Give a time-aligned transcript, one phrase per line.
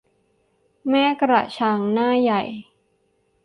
[0.89, 2.41] แม่กระชังหน้าใหญ่